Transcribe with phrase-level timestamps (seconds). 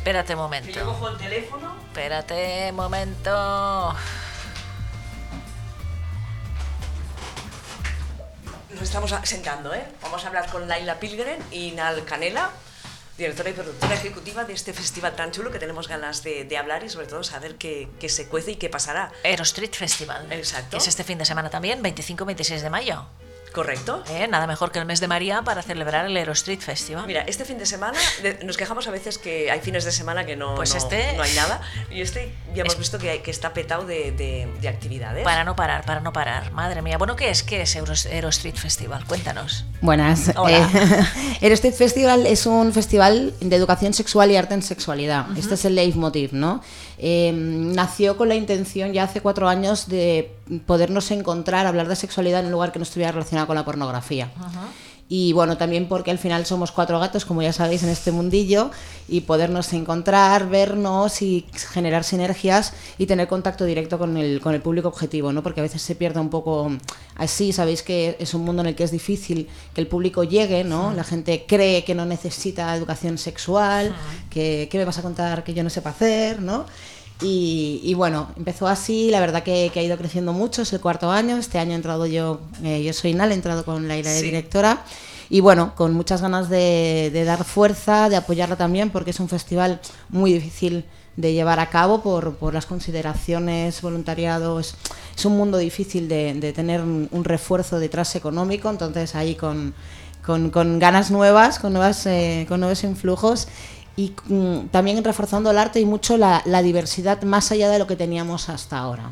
[0.00, 0.70] espérate un momento.
[0.70, 1.76] yo cojo el teléfono.
[1.88, 3.94] Espérate un momento.
[8.70, 9.86] Nos estamos sentando, ¿eh?
[10.02, 12.50] Vamos a hablar con Laila Pilgren y Nal Canela,
[13.18, 16.82] directora y productora ejecutiva de este festival tan chulo que tenemos ganas de, de hablar
[16.82, 19.12] y sobre todo saber qué, qué, se cuece y qué pasará.
[19.22, 20.32] Aero Street Festival.
[20.32, 20.70] Exacto.
[20.70, 23.04] Que es este fin de semana también, 25-26 de mayo.
[23.52, 24.02] Correcto.
[24.10, 24.28] ¿Eh?
[24.28, 27.06] Nada mejor que el mes de María para celebrar el Aero Street Festival.
[27.06, 27.98] Mira, este fin de semana
[28.44, 31.14] nos quejamos a veces que hay fines de semana que no, pues no, este...
[31.16, 31.60] no hay nada.
[31.90, 32.78] Y este ya hemos es...
[32.78, 35.24] visto que, hay, que está petado de, de, de, actividades.
[35.24, 36.52] Para no parar, para no parar.
[36.52, 36.98] Madre mía.
[36.98, 37.42] Bueno, ¿qué es?
[37.42, 39.04] ¿Qué es Euro, Aero Street Festival?
[39.06, 39.64] Cuéntanos.
[39.80, 40.32] Buenas.
[40.36, 40.70] Hola.
[40.72, 41.06] Eh,
[41.42, 45.28] Aero Street Festival es un festival de educación sexual y arte en sexualidad.
[45.28, 45.38] Uh -huh.
[45.38, 46.62] Este es el leitmotiv, ¿no?
[46.98, 50.30] Eh, nació con la intención ya hace cuatro años de
[50.66, 54.30] podernos encontrar, hablar de sexualidad en un lugar que no estuviera relacionado con la pornografía.
[55.12, 58.70] Y bueno, también porque al final somos cuatro gatos, como ya sabéis, en este mundillo,
[59.08, 64.60] y podernos encontrar, vernos y generar sinergias y tener contacto directo con el, con el
[64.60, 65.42] público objetivo, ¿no?
[65.42, 66.70] Porque a veces se pierde un poco
[67.16, 70.62] así, sabéis que es un mundo en el que es difícil que el público llegue,
[70.62, 70.90] ¿no?
[70.90, 70.96] Sí.
[70.96, 73.92] La gente cree que no necesita educación sexual,
[74.30, 76.66] que ¿qué me vas a contar que yo no sepa hacer, ¿no?
[77.22, 80.80] Y, y, bueno, empezó así, la verdad que, que, ha ido creciendo mucho, es el
[80.80, 83.96] cuarto año, este año he entrado yo, eh, yo soy Nal, he entrado con la
[83.96, 84.24] ira de sí.
[84.24, 84.82] directora
[85.28, 89.28] y bueno, con muchas ganas de, de, dar fuerza, de apoyarla también, porque es un
[89.28, 90.84] festival muy difícil
[91.16, 94.74] de llevar a cabo por, por las consideraciones, voluntariado, es,
[95.16, 99.74] es un mundo difícil de, de, tener un, un refuerzo detrás económico, entonces ahí con,
[100.24, 103.48] con, con ganas nuevas, con, nuevas, eh, con nuevos influjos
[104.00, 107.86] y mm, también reforzando el arte y mucho la, la, diversidad más allá de lo
[107.86, 109.10] que teníamos hasta ahora.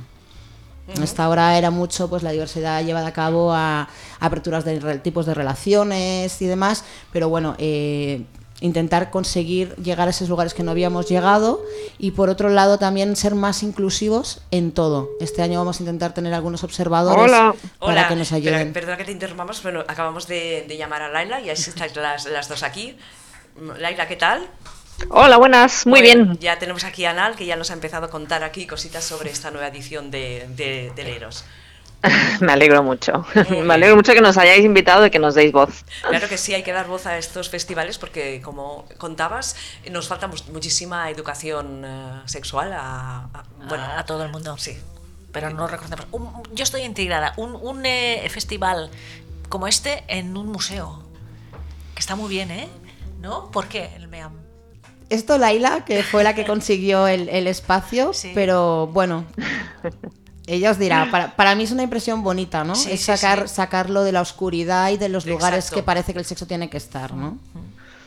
[0.89, 1.03] Uh -huh.
[1.03, 4.99] Hasta ahora era mucho pues la diversidad llevada a cabo a, a aperturas de re,
[4.99, 8.25] tipos de relaciones y demás, pero bueno, eh,
[8.61, 11.63] intentar conseguir llegar a esos lugares que no habíamos llegado
[11.99, 15.11] y por otro lado también ser más inclusivos en todo.
[15.21, 17.55] Este año vamos a intentar tener algunos observadores Hola.
[17.79, 18.09] para Hola.
[18.09, 18.73] que nos ayuden.
[18.73, 22.25] Perdona que te interrumpamos, pero acabamos de, de llamar a Laila y así estáis las,
[22.25, 22.97] las dos aquí.
[23.79, 24.49] Laila, ¿qué tal?
[25.11, 26.39] Hola, buenas, muy bueno, bien.
[26.39, 29.31] Ya tenemos aquí a Anal, que ya nos ha empezado a contar aquí cositas sobre
[29.31, 31.45] esta nueva edición de, de, de Leros.
[32.41, 33.25] Me alegro mucho.
[33.49, 35.85] Me alegro mucho que nos hayáis invitado y que nos deis voz.
[36.09, 39.57] Claro que sí, hay que dar voz a estos festivales porque, como contabas,
[39.91, 44.57] nos falta muchísima educación uh, sexual a, a, bueno, a, a, todo el mundo.
[44.59, 44.79] Sí.
[45.33, 46.07] Pero no reconocemos.
[46.13, 47.35] Un, yo estoy integrada.
[47.37, 48.91] Un, un eh, festival
[49.49, 51.03] como este en un museo.
[51.95, 52.69] Que está muy bien, ¿eh?
[53.21, 53.51] ¿No?
[53.51, 54.48] ¿Por qué el MEAM?
[55.11, 58.33] Esto Laila, que fue la que consiguió el, el espacio, sí.
[58.35, 59.25] pero bueno,
[60.47, 62.75] ella os dirá, para, para, mí es una impresión bonita, ¿no?
[62.75, 65.77] Sí, es sacar, sí, sacarlo de la oscuridad y de los lugares Exacto.
[65.77, 67.39] que parece que el sexo tiene que estar, ¿no?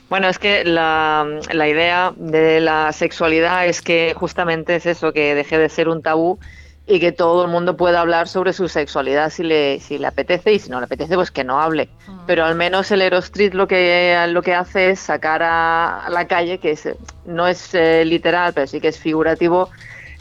[0.09, 5.35] Bueno, es que la, la, idea de la sexualidad es que justamente es eso, que
[5.35, 6.37] deje de ser un tabú
[6.91, 10.51] y que todo el mundo pueda hablar sobre su sexualidad si le, si le apetece
[10.51, 11.89] y si no le apetece pues que no hable.
[12.05, 12.19] Mm.
[12.27, 16.27] Pero al menos el Aerostreet lo que, lo que hace es sacar a, a la
[16.27, 16.89] calle, que es,
[17.25, 19.69] no es eh, literal, pero sí que es figurativo,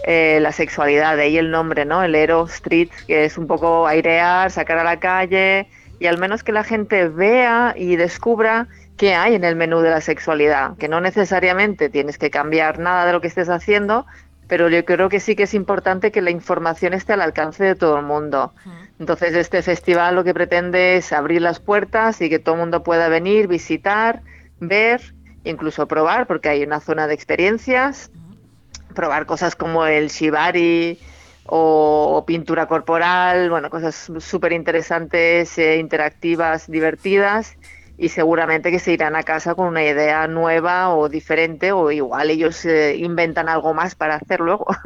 [0.05, 2.05] eh, la sexualidad, de ahí el nombre, ¿no?
[2.05, 5.67] El Aero Street, que es un poco airear, sacar a la calle
[5.99, 9.91] y al menos que la gente vea y descubra qué hay en el menú de
[9.91, 14.07] la sexualidad, que no necesariamente tienes que cambiar nada de lo que estés haciendo,
[14.51, 17.77] pero yo creo que sí que es importante que la información esté al alcance de
[17.77, 18.53] todo el mundo.
[18.99, 22.83] Entonces, este festival lo que pretende es abrir las puertas y que todo el mundo
[22.83, 24.23] pueda venir, visitar,
[24.59, 28.11] ver, incluso probar, porque hay una zona de experiencias,
[28.93, 30.99] probar cosas como el shibari
[31.47, 37.57] o, pintura corporal, bueno, cosas súper interesantes, eh, interactivas, divertidas
[38.01, 42.31] y seguramente que se irán a casa con una idea nueva o diferente o igual
[42.31, 44.67] ellos eh, inventan algo más para hacer luego.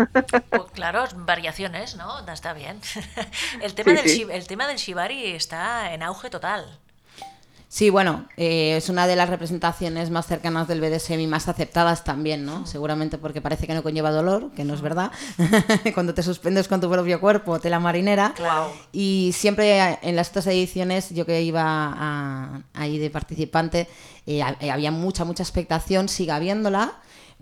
[0.51, 2.27] Pues claro, variaciones, ¿no?
[2.29, 2.81] Está bien.
[3.61, 4.27] El tema, sí, del, sí.
[4.31, 6.81] el tema del shibari está en auge total.
[7.75, 12.05] Sí, bueno, eh, es una de las representaciones más cercanas del BDSM y más aceptadas
[12.05, 12.69] también, ¿no?
[12.69, 15.11] Seguramente porque parece que no conlleva dolor, que no es verdad.
[15.95, 18.33] Cuando te suspendes con tu propio cuerpo, tela marinera.
[18.39, 18.71] Wow.
[18.93, 23.89] Y siempre en las otras ediciones, yo que iba a, ahí de participante,
[24.25, 26.93] eh, había mucha, mucha expectación, sigue habiéndola.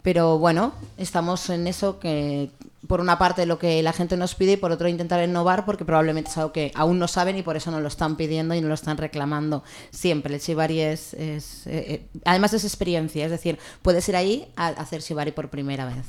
[0.01, 2.49] Pero bueno, estamos en eso que
[2.87, 5.85] por una parte lo que la gente nos pide y por otro intentar innovar porque
[5.85, 8.61] probablemente es algo que aún no saben y por eso nos lo están pidiendo y
[8.61, 10.35] nos lo están reclamando siempre.
[10.35, 14.69] El shibari es, es eh, eh, además es experiencia, es decir, puedes ir ahí a
[14.69, 16.05] hacer shibari por primera vez.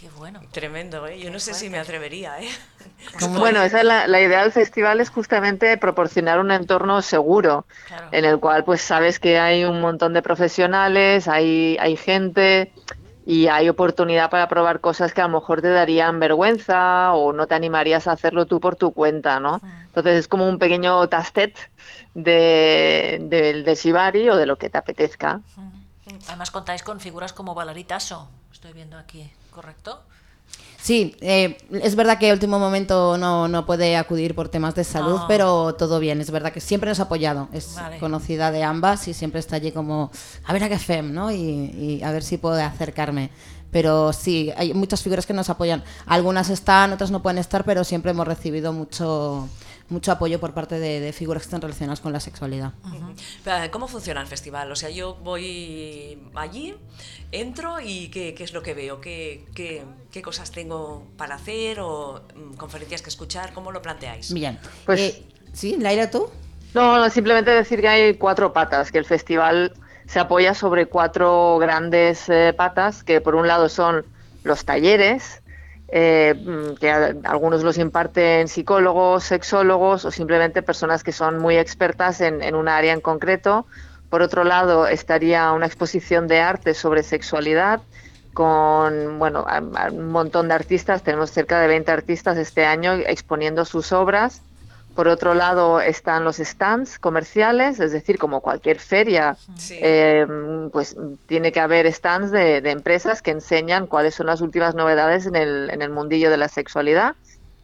[0.00, 0.40] Qué bueno.
[0.52, 1.18] Tremendo, ¿eh?
[1.18, 2.48] Yo no sé si me atrevería, ¿eh?
[3.38, 8.08] Bueno, esa es la, la, idea del festival es justamente proporcionar un entorno seguro claro.
[8.12, 12.70] en el cual pues sabes que hay un montón de profesionales, hay, hay gente
[13.26, 17.46] y hay oportunidad para probar cosas que a lo mejor te darían vergüenza o no
[17.46, 19.60] te animarías a hacerlo tú por tu cuenta, ¿no?
[19.86, 21.56] Entonces es como un pequeño tastet
[22.14, 23.18] de,
[23.64, 25.40] de, Shibari o de lo que te apetezca.
[26.28, 30.02] Además contáis con figuras como Valeritaso, estoy viendo aquí, ¿correcto?
[30.84, 35.18] Sí, eh, es verdad que último momento no, no, puede acudir por temas de salud,
[35.26, 36.20] pero todo bien.
[36.20, 37.48] Es verdad que siempre nos ha apoyado.
[37.54, 40.10] Es conocida de ambas y siempre está allí como,
[40.44, 41.32] a ver a qué fem, ¿no?
[41.32, 43.30] Y, y, a ver si puede acercarme.
[43.70, 45.82] Pero sí, hay muchas figuras que nos apoyan.
[46.04, 49.48] Algunas están, otras no pueden estar, pero siempre hemos recibido mucho,
[49.94, 52.72] mucho apoyo por parte de, figuras que están relacionadas con la sexualidad.
[53.70, 54.70] ¿Cómo funciona el festival?
[54.70, 56.74] O sea, yo voy allí,
[57.32, 59.00] entro y ¿qué, qué es lo que veo?
[59.00, 63.52] ¿Qué, ¿Qué, qué, cosas tengo para hacer o mm, conferencias que escuchar?
[63.54, 64.34] ¿Cómo lo planteáis?
[64.34, 64.58] Bien.
[64.84, 66.28] Pues, eh, ¿Sí, Laira, tú?
[66.74, 69.72] No, simplemente decir que hay cuatro patas, que el festival
[70.06, 74.04] se apoya sobre cuatro grandes eh, patas, que por un lado son
[74.42, 75.40] los talleres,
[75.88, 82.20] eh, mm, que algunos los imparten psicólogos, sexólogos o simplemente personas que son muy expertas
[82.20, 83.66] en, un área en concreto.
[84.10, 87.80] Por otro lado, estaría una exposición de arte sobre sexualidad
[88.32, 89.46] con bueno,
[89.92, 94.42] un montón de artistas, tenemos cerca de 20 artistas este año exponiendo sus obras
[94.94, 99.36] por otro lado están los stands comerciales, es decir, como cualquier feria,
[99.70, 100.26] eh,
[100.72, 100.96] pues
[101.26, 105.70] tiene que haber stands de, empresas que enseñan cuáles son las últimas novedades en el,
[105.70, 107.16] en el mundillo de la sexualidad.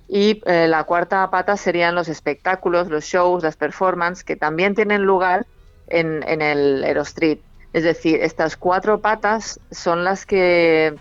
[0.08, 5.02] Y eh, la cuarta pata serían los espectáculos, los shows, las performances, que también tienen
[5.02, 5.46] lugar
[5.86, 7.40] en, en el Aerostreet.
[7.72, 10.96] Es decir, estas cuatro patas son las que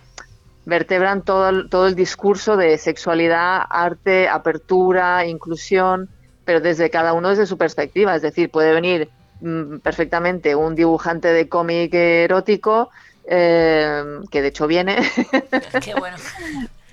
[0.65, 6.09] vertebran todo, todo el discurso de sexualidad, arte, apertura, inclusión,
[6.49, 8.15] pero desde cada uno desde su perspectiva.
[8.15, 9.07] Es decir, puede venir
[9.41, 12.89] mm, perfectamente un dibujante de cómic erótico,
[13.27, 14.97] eh, que de hecho viene.
[15.85, 16.17] Qué bueno.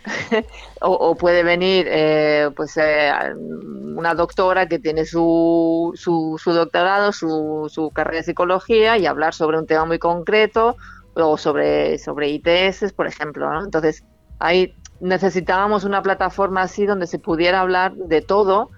[0.83, 7.71] o, puede venir eh, pues eh, una doctora que tiene su, su, su doctorado, su,
[7.73, 10.77] su, carrera de psicología y hablar sobre un tema muy concreto
[11.15, 13.65] o sobre, sobre ITS, por ejemplo.
[13.65, 14.05] Entonces,
[14.39, 18.71] ahí necesitábamos una plataforma así donde se pudiera hablar de todo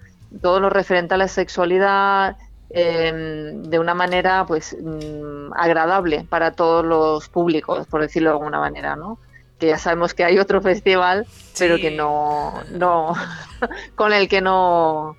[0.43, 2.37] todo lo referente a la sexualidad
[2.71, 8.61] em, de una manera pues mm, agradable para todos los públicos, por decirlo de alguna
[8.61, 9.19] manera, ¿no?
[9.59, 11.27] Que ya sabemos que hay otro festival,
[11.59, 13.15] pero que no, no
[13.97, 15.17] con el que no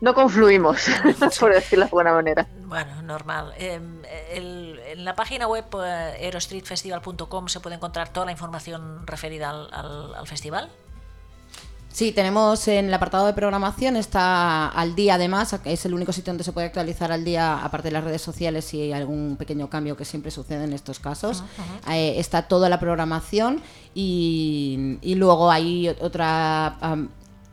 [0.00, 0.86] no confluimos,
[1.40, 2.46] por decirlo de alguna manera.
[2.66, 3.54] Bueno, normal.
[3.56, 4.02] Em,
[4.32, 10.70] en la página web eh, aerostreetfestival.com se puede encontrar toda la información referida al festival.
[11.92, 16.32] Sí, tenemos en el apartado de programación, está al día además, es el único sitio
[16.32, 19.94] donde se puede actualizar al día, aparte de las redes sociales, hay algún pequeño cambio
[19.94, 21.44] que siempre sucede en estos casos.
[21.90, 23.60] Eh, está toda la programación
[23.94, 26.78] y, luego hay otra...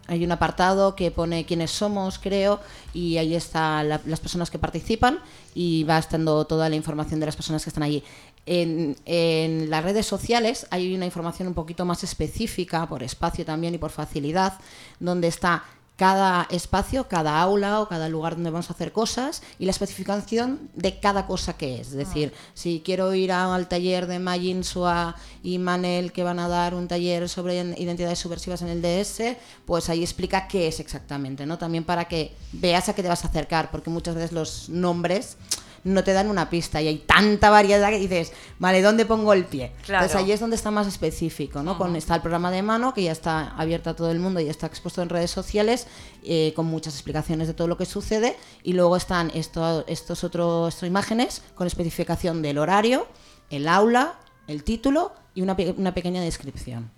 [0.09, 2.59] hay un apartado que pone quiénes somos, creo,
[2.93, 5.19] y ahí están las personas que participan
[5.53, 8.03] y va estando toda la información de las personas que están allí.
[8.47, 13.77] En, las redes sociales hay una información un poquito más específica, por espacio también y
[13.77, 14.53] por facilidad,
[14.99, 15.63] donde está
[15.99, 20.69] cada espacio, cada aula o cada lugar donde vamos a hacer cosas y la especificación
[20.73, 21.89] de cada cosa que es.
[21.89, 22.39] Es decir, ah.
[22.53, 26.87] si quiero ir al taller de Magin Sua y Manel que van a dar un
[26.87, 31.57] taller sobre identidades subversivas en el DS, pues ahí explica qué es exactamente, ¿no?
[31.57, 35.35] También para que veas a qué te vas a acercar, porque muchas veces los nombres
[35.83, 39.45] no te dan una pista y hay tanta variedad que dices, vale, ¿dónde pongo el
[39.45, 39.71] pie?
[39.87, 41.77] Entonces ahí es donde está más específico, ¿no?
[41.77, 44.49] Con, está el programa de mano que ya está abierto a todo el mundo y
[44.49, 45.87] está expuesto en redes sociales
[46.23, 50.83] eh, con muchas explicaciones de todo lo que sucede y luego están esto, estos otros
[50.83, 53.07] imágenes con especificación del horario,
[53.49, 56.91] el aula, el título y una, una pequeña descripción.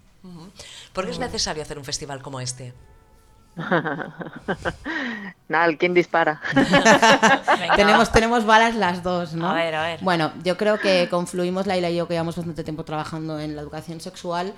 [0.93, 2.73] ¿Por qué es necesario hacer un festival como este?
[5.49, 6.41] Nada, ¿quién dispara?
[7.75, 9.49] tenemos, tenemos balas las dos, ¿no?
[9.49, 9.99] A ver, a ver.
[10.01, 13.61] Bueno, yo creo que confluimos, Laila y yo, que llevamos bastante tiempo trabajando en la
[13.61, 14.53] educación sexual,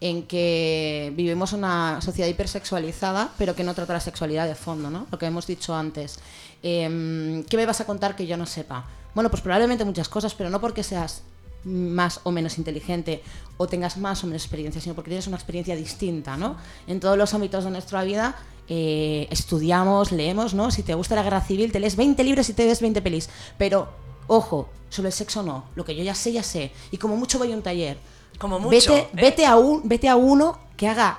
[0.00, 5.06] en que vivimos una sociedad hipersexualizada, pero que no trata la sexualidad de fondo, ¿no?
[5.10, 6.18] Lo que hemos dicho antes.
[6.62, 8.84] Em, ¿Qué me vas a contar que yo no sepa?
[9.14, 11.22] Bueno, pues probablemente muchas cosas, pero no porque seas
[11.64, 13.22] más o menos inteligente
[13.56, 16.56] o tengas más o menos experiencia, sino porque tienes una experiencia distinta, ¿no?
[16.86, 18.36] En todos los ámbitos de nuestra vida
[18.68, 20.70] eh, estudiamos, leemos, ¿no?
[20.70, 23.28] Si te gusta la guerra civil, te lees 20 libros y te ves 20 pelis.
[23.56, 23.88] Pero,
[24.26, 25.64] ojo, sobre el sexo no.
[25.74, 26.72] Lo que yo ya sé, ya sé.
[26.90, 27.98] Y como mucho voy a un taller.
[28.38, 28.70] Como mucho.
[28.70, 29.08] Vete, ¿eh?
[29.14, 31.18] vete, a, un, vete a uno que haga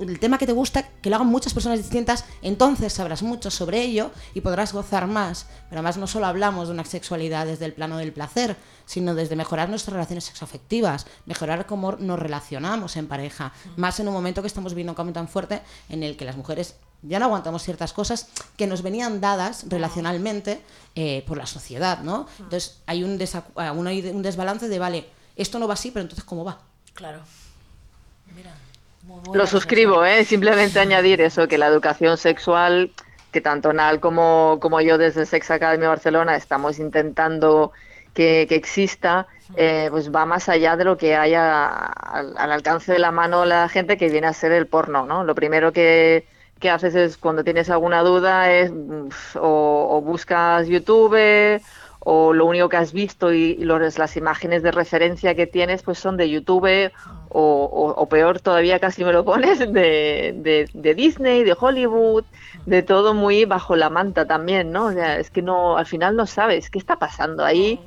[0.00, 3.82] el tema que te gusta, que lo hagan muchas personas distintas, entonces sabrás mucho sobre
[3.82, 5.46] ello y podrás gozar más.
[5.68, 8.56] Pero además no solo hablamos de una sexualidad desde el plano del placer,
[8.86, 14.14] sino desde mejorar nuestras relaciones sexoafectivas, mejorar cómo nos relacionamos en pareja, más en un
[14.14, 17.26] momento que estamos viviendo un cambio tan fuerte en el que las mujeres ya no
[17.26, 20.60] aguantamos ciertas cosas que nos venían dadas relacionalmente
[20.94, 22.26] eh, por la sociedad, ¿no?
[22.38, 26.60] Entonces hay un, un desbalance de, vale, esto no va así, pero entonces ¿cómo va?
[26.92, 27.20] Claro.
[28.34, 28.52] Mira.
[29.32, 30.24] Lo suscribo, ¿eh?
[30.24, 32.92] simplemente añadir eso, que la educación sexual,
[33.32, 37.72] que tanto Nal como, como yo desde Sex Academy Barcelona estamos intentando
[38.14, 43.12] que, exista, eh, pues va más allá de lo que haya al, alcance de la
[43.12, 45.24] mano la gente que viene a ser el porno, ¿no?
[45.24, 46.26] Lo primero que,
[46.70, 48.70] haces es cuando tienes alguna duda es
[49.34, 51.62] o, buscas YouTube
[52.00, 56.18] o lo único que has visto y, las imágenes de referencia que tienes pues son
[56.18, 56.90] de YouTube
[57.32, 62.24] o, peor todavía casi me lo pones de, de, Disney, de Hollywood,
[62.66, 64.86] de todo muy bajo la manta también, ¿no?
[64.86, 67.80] O sea, es que no, al final no sabes qué está pasando ahí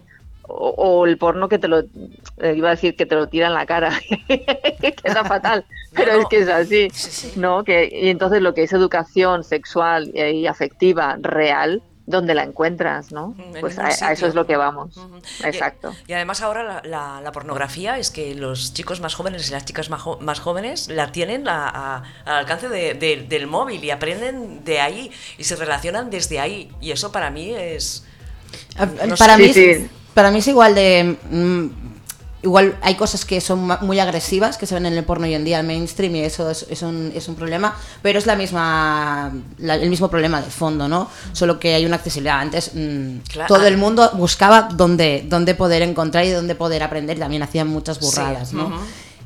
[0.47, 3.53] o, el porno que te lo eh, iba a decir que te lo tira en
[3.53, 3.91] la cara
[4.27, 6.89] que queda fatal pero es que es así
[7.37, 13.11] no que y entonces lo que es educación sexual y afectiva real donde la encuentras,
[13.11, 13.35] ¿no?
[13.59, 14.95] pues a, eso es lo que vamos.
[15.43, 15.93] Exacto.
[16.07, 20.39] Y, además ahora la, pornografía es que los chicos más jóvenes y las chicas más,
[20.39, 26.39] jóvenes la tienen al alcance del móvil y aprenden de ahí y se relacionan desde
[26.39, 26.71] ahí.
[26.81, 28.05] Y eso para mí es...
[29.17, 31.17] para mí sí para mí es igual de...
[31.29, 31.67] Mm,
[32.43, 35.45] igual hay cosas que son muy agresivas, que se ven en el porno hoy en
[35.45, 39.89] día, el mainstream, y eso es, un, es un, problema, pero es la misma el
[39.89, 41.09] mismo problema de fondo, ¿no?
[41.31, 42.39] Solo que hay una accesibilidad.
[42.39, 47.43] Antes mm, todo el mundo buscaba dónde, dónde poder encontrar y dónde poder aprender, también
[47.43, 48.71] hacían muchas burradas, ¿no?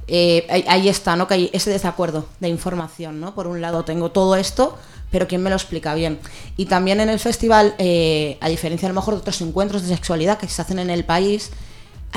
[0.07, 1.27] Eh, ahí, está, ¿no?
[1.27, 3.33] Que hay ese desacuerdo de información, ¿no?
[3.33, 4.77] Por un lado tengo todo esto,
[5.11, 6.19] pero ¿quién me lo explica bien?
[6.55, 9.89] Y también en el festival, eh, a diferencia a lo mejor de otros encuentros de
[9.89, 11.51] sexualidad que se hacen en el país,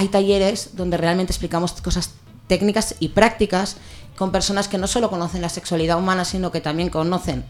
[0.00, 2.12] hay talleres donde realmente explicamos cosas
[2.46, 3.76] técnicas y prácticas
[4.16, 7.44] con personas que no solo conocen la sexualidad humana, sino que también conocen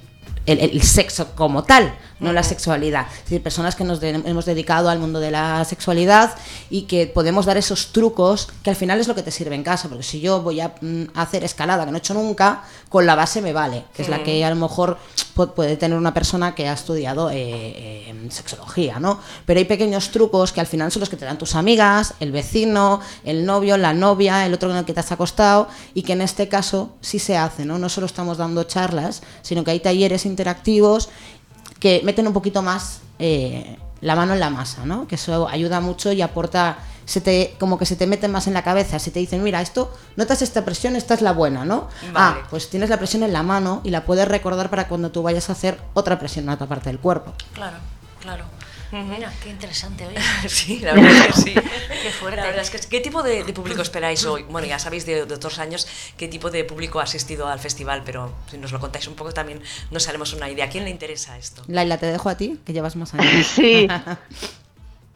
[0.52, 3.06] el, sexo como tal, no la sexualidad.
[3.10, 6.34] Es decir, personas que nos hemos dedicado al mundo de la sexualidad
[6.68, 9.62] y que podemos dar esos trucos que al final es lo que te sirve en
[9.62, 13.06] casa, porque si yo voy a, mm, hacer escalada, que no he hecho nunca, con
[13.06, 14.98] la base me vale, que es la que a lo mejor
[15.48, 19.20] puede tener una persona que ha estudiado eh, sexología, ¿no?
[19.46, 22.32] Pero hay pequeños trucos que al final son los que te dan tus amigas, el
[22.32, 26.12] vecino, el novio, la novia, el otro con el que te has acostado, y que
[26.12, 27.78] en este caso sí se hace, ¿no?
[27.78, 31.10] No solo estamos dando charlas, sino que hay talleres interactivos
[31.78, 35.06] que meten un poquito más eh, la mano en la masa, ¿no?
[35.06, 38.54] Que eso ayuda mucho y aporta, se te, como que se te mete más en
[38.54, 41.88] la cabeza, se te dicen, mira, esto, notas esta presión, esta es la buena, ¿no?
[42.14, 45.22] Ah, pues tienes la presión en la mano y la puedes recordar para cuando tú
[45.22, 47.34] vayas a hacer otra presión en otra parte del cuerpo.
[47.52, 47.76] Claro,
[48.20, 48.44] claro.
[48.92, 50.14] Mira, qué interesante hoy.
[50.48, 51.54] sí, la verdad es que sí.
[52.02, 52.42] qué fuerte.
[52.88, 54.44] ¿Qué tipo de, público esperáis hoy?
[54.48, 55.86] Bueno, ya sabéis de, otros años
[56.16, 59.32] qué tipo de público ha asistido al festival, pero si nos lo contáis un poco
[59.32, 60.64] también nos haremos una idea.
[60.64, 61.62] ¿A quién le interesa esto?
[61.68, 63.46] Laila, te dejo a ti, que llevas más años.
[63.54, 63.86] sí.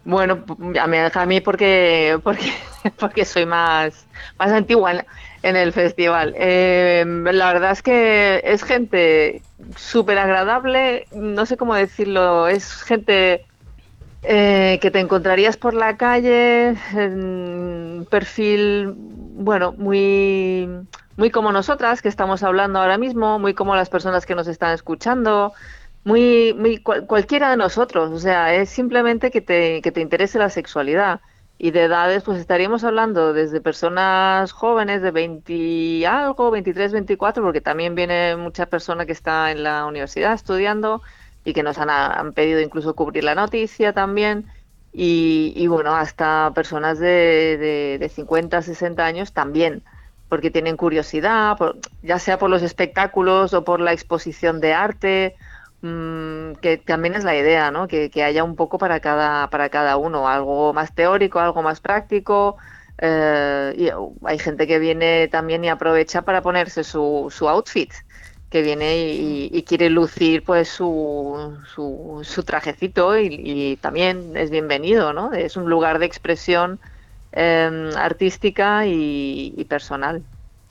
[0.05, 2.53] Bueno, me deja a mí porque, porque,
[2.99, 4.07] porque soy más,
[4.39, 5.05] más antigua
[5.45, 6.35] en, el festival.
[6.37, 9.43] Eh, la verdad es que es gente
[9.77, 13.45] súper agradable, no sé cómo decirlo, es gente
[14.23, 16.77] eh, que te encontrarías por la calle,
[18.11, 20.69] perfil, bueno, muy,
[21.17, 24.73] muy como nosotras que estamos hablando ahora mismo, muy como las personas que nos están
[24.73, 25.53] escuchando,
[26.05, 28.13] muy, muy cualquiera de nosotros.
[28.13, 31.21] O sea, es simplemente que te, que te interese la sexualidad.
[31.57, 37.61] Y de edades, pues estaríamos hablando desde personas jóvenes de 20 algo, 23, 24, porque
[37.61, 41.03] también viene mucha persona que está en la universidad estudiando,
[41.45, 44.47] y que nos han, pedido incluso cubrir la noticia también.
[44.97, 49.83] Y, bueno, hasta personas de, de, 50, 60 años también,
[50.29, 51.57] porque tienen curiosidad,
[52.03, 55.37] ya sea por los espectáculos o por la exposición de arte,
[55.85, 57.87] mm, que también es la idea, ¿no?
[57.89, 62.57] Que, haya un poco para cada, para cada uno, algo más teórico, algo más práctico.
[62.99, 63.91] Eh, y
[64.27, 67.93] hay gente que viene también y aprovecha para ponerse su, su outfit
[68.55, 75.33] que viene y, quiere lucir pues su, su, trajecito y, también es bienvenido, ¿no?
[75.33, 76.79] Es un lugar de expresión
[77.33, 80.23] em, artística y, personal.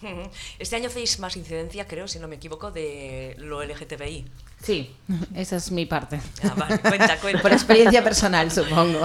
[0.59, 4.25] Este año hacéis más incidencia, creo, si no me equivoco, de lo LGTBI.
[4.63, 4.95] Sí,
[5.35, 6.21] esa es mi parte.
[6.43, 7.41] Ah, vale, cuenta, cuenta.
[7.41, 8.99] Por experiencia personal, supongo.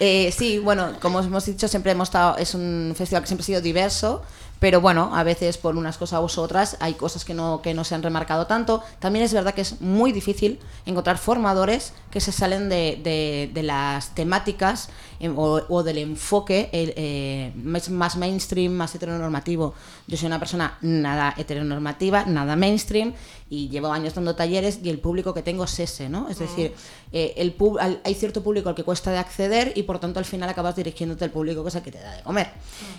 [0.00, 3.46] Eh, sí, bueno, como hemos dicho, siempre hemos estado, es un festival que siempre ha
[3.46, 4.22] sido diverso,
[4.58, 7.84] pero bueno, a veces por unas cosas u otras hay cosas que no, que no
[7.84, 8.82] se han remarcado tanto.
[9.00, 13.62] También es verdad que es muy difícil encontrar formadores que se salen de, de- de
[13.64, 14.88] las temáticas
[15.20, 17.52] eh, o, o del enfoque eh, eh,
[17.90, 19.74] más mainstream, más heteronormativo.
[20.06, 23.14] Yo soy una persona nada heteronormativa, nada mainstream
[23.54, 26.26] y llevo años dando talleres y el público que tengo es ese, ¿no?
[26.30, 26.72] Es decir,
[27.12, 30.18] eh, el pub- al- hay cierto público al que cuesta de acceder y por tanto
[30.18, 32.48] al final acabas dirigiéndote al público que es el que te da de comer.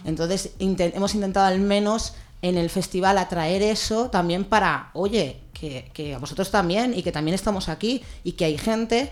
[0.05, 5.89] Entonces inte- hemos intentado al menos en el festival atraer eso también para, oye, que,
[5.91, 9.11] que a vosotros también y que también estamos aquí y que hay gente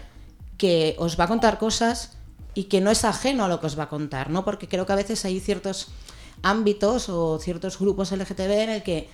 [0.59, 2.17] que os va a contar cosas
[2.53, 4.45] y que no es ajeno a lo que os va a contar, ¿no?
[4.45, 5.87] Porque creo que a veces hay ciertos
[6.43, 9.09] ámbitos o ciertos grupos LGTB en el que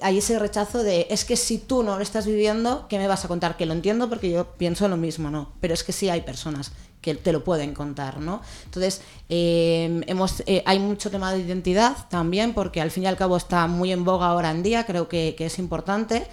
[0.00, 3.24] hay ese rechazo de es que si tú no lo estás viviendo, ¿qué me vas
[3.24, 3.56] a contar?
[3.56, 5.52] Que lo entiendo porque yo pienso lo mismo, ¿no?
[5.60, 8.40] Pero es que sí hay personas que te lo pueden contar, ¿no?
[8.64, 13.16] Entonces, eh, hemos, eh, hay mucho tema de identidad también, porque al fin y al
[13.16, 16.26] cabo está muy en boga ahora en día, creo que, que es importante.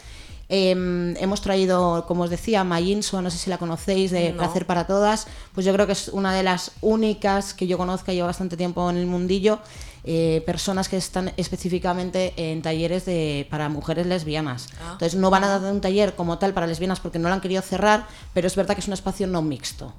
[0.54, 4.38] Eh, hemos traído, como os decía, Mayinso, no sé si la conocéis, de No.
[4.38, 8.12] Placer para Todas, pues yo creo que es una de las únicas que yo conozca,
[8.12, 9.60] lleva bastante tiempo en el mundillo,
[10.04, 14.70] eh, personas que están específicamente en talleres de, para mujeres lesbianas.
[14.82, 14.94] Ah.
[14.94, 17.42] Entonces no van a dar un taller como tal para lesbianas porque no lo han
[17.42, 19.94] querido cerrar, pero es verdad que es un espacio no mixto.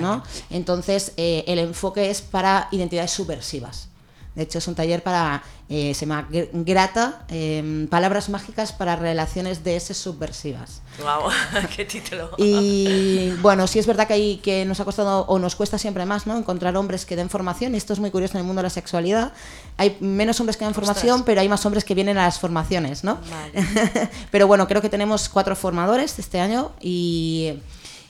[0.00, 0.22] ¿no?
[0.50, 3.88] Entonces eh, el enfoque es para identidades subversivas.
[4.34, 8.96] De hecho, es un taller para, eh, se llama Gr- Grata, eh, palabras mágicas para
[8.96, 10.82] relaciones DS subversivas.
[11.00, 11.30] Wow,
[11.76, 12.30] qué título.
[12.36, 16.04] Y bueno, sí es verdad que, hay, que nos ha costado o nos cuesta siempre
[16.04, 16.36] más ¿no?
[16.36, 18.70] encontrar hombres que den formación, y esto es muy curioso en el mundo de la
[18.70, 19.32] sexualidad.
[19.76, 23.04] Hay menos hombres que dan formación, pero hay más hombres que vienen a las formaciones,
[23.04, 23.18] ¿no?
[24.30, 27.54] pero bueno, creo que tenemos cuatro formadores este año y,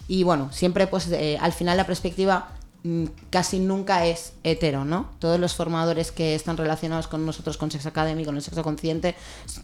[0.08, 2.48] y bueno, siempre pues eh, al final la perspectiva
[3.30, 5.08] casi nunca es hetero, ¿no?
[5.18, 9.14] Todos los formadores que están relacionados con nosotros, con Sex Academy, con el sexo consciente,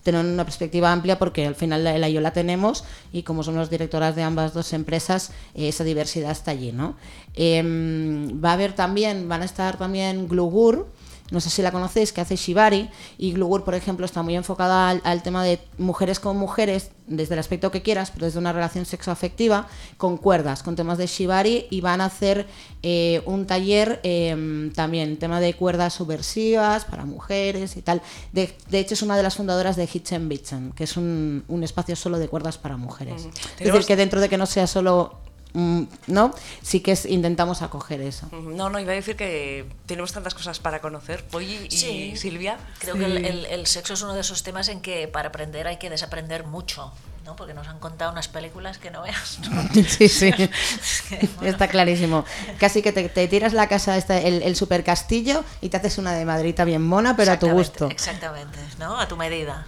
[0.02, 4.16] tienen una perspectiva amplia porque al final la, yo la tenemos y como somos directoras
[4.16, 6.96] de ambas dos empresas, esa diversidad está allí, ¿no?
[7.34, 10.88] Em, va a haber también, van a estar también Glugur,
[11.30, 14.90] no sé si la conocéis, que hace Shibari, y Glugur, por ejemplo, está muy enfocada
[14.90, 18.52] al, al tema de mujeres con mujeres, desde el aspecto que quieras, pero desde una
[18.52, 19.66] relación sexoafectiva,
[19.96, 22.46] con cuerdas, con temas de Shibari, y van a hacer
[22.82, 28.00] eh, un taller eh, también, tema de cuerdas subversivas para mujeres y tal.
[28.32, 31.64] De, de hecho, es una de las fundadoras de Hitchen Bitchen, que es un, un
[31.64, 33.28] espacio solo de cuerdas para mujeres.
[33.58, 35.18] Es decir, que dentro de que no sea solo...
[35.52, 36.32] mm, ¿No?
[36.62, 38.28] Sí que es, intentamos acoger eso.
[38.32, 41.24] No, no, iba a decir que tenemos tantas cosas para conocer.
[41.24, 42.16] Polly y Sí.
[42.16, 42.58] Silvia.
[42.78, 45.66] Creo que el, el- el sexo es uno de esos temas en que para aprender
[45.66, 46.92] hay que desaprender mucho,
[47.30, 47.36] ¿no?
[47.36, 49.38] Porque nos han contado unas películas que no veas.
[49.50, 49.62] ¿no?
[49.88, 50.32] Sí, sí.
[50.80, 52.24] Es que, bueno, Está clarísimo.
[52.58, 55.98] Casi que te, te tiras la casa, esta, el, el super castillo, y te haces
[55.98, 57.88] una de madrita bien mona, pero a tu gusto.
[57.88, 58.98] Exactamente, ¿no?
[58.98, 59.66] A tu medida.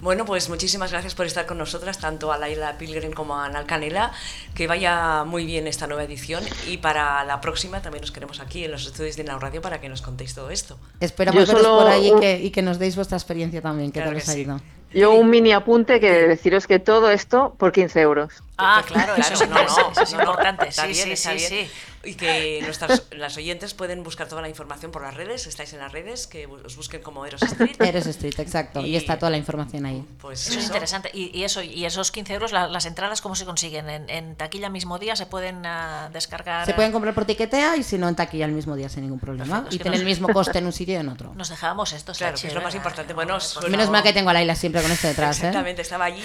[0.00, 3.66] Bueno, pues muchísimas gracias por estar con nosotras, tanto a Laila Pilgrim como a Anal
[3.66, 4.12] Canela.
[4.54, 8.64] Que vaya muy bien esta nueva edición y para la próxima también nos queremos aquí
[8.64, 10.78] en los estudios de Inau Radio para que nos contéis todo esto.
[11.00, 14.00] Esperamos veros solo por ahí y que, y que nos deis vuestra experiencia también, que
[14.00, 14.46] Claro tal que os ha sí.
[14.94, 18.42] Yo un mini apunte que deciros que todo esto por 15 euros.
[18.62, 20.68] Ah, claro, eso es, no, no, eso es no, no, importante.
[20.68, 21.48] está Sí, bien, sí, está sí, bien.
[21.48, 21.70] sí.
[22.04, 25.78] Y que nuestras, las oyentes pueden buscar toda la información por las redes, estáis en
[25.78, 27.76] las redes, que os busquen como Eros Street.
[27.80, 28.80] Eres Street, exacto.
[28.80, 30.04] Y, Y- está toda la información ahí.
[30.20, 30.66] Pues Eso es eso.
[30.66, 31.10] interesante.
[31.14, 33.88] Y, y eso, y esos 15 euros, la- las entradas, ¿cómo se consiguen?
[33.88, 36.66] ¿En, en taquilla mismo día se pueden ah, descargar?
[36.66, 39.20] Se pueden comprar por tiquetea y si no en taquilla el mismo día sin ningún
[39.20, 39.62] problema.
[39.62, 41.32] Perfecto, y nos- el mismo coste en un sitio y en otro.
[41.36, 42.12] Nos dejábamos esto.
[42.14, 43.14] Claro, que es lo chévere, más importante.
[43.14, 45.46] Bueno, pues Menos mal que tengo a Laila siempre con esto detrás, ¿eh?
[45.46, 46.22] Exactamente, estaba allí,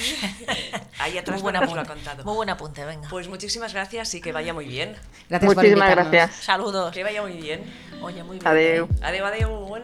[0.98, 2.24] ahí atrás Muy buen porque nos lo ha contado.
[2.28, 3.08] Muy buen apunte, venga.
[3.08, 4.98] Pues muchísimas gracias y que vaya muy bien.
[5.30, 6.12] Gracias por Muchísimas invitarnos.
[6.12, 6.44] gracias.
[6.44, 6.94] Saludos.
[6.94, 7.64] Que vaya muy bien.
[8.02, 8.46] Oye, muy bien.
[8.46, 8.90] Adeu.
[9.02, 9.50] Adeu, adeu.
[9.50, 9.68] Bueno.